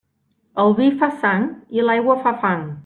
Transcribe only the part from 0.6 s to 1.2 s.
El vi fa